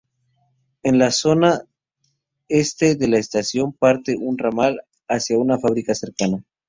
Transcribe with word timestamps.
En 0.81 0.97
la 0.97 1.11
zona 1.11 1.61
este 2.49 2.95
de 2.95 3.07
la 3.07 3.19
estación 3.19 3.71
parte 3.71 4.17
un 4.19 4.39
ramal 4.39 4.81
hacia 5.07 5.37
una 5.37 5.59
fábrica 5.59 5.93
cercana. 5.93 6.43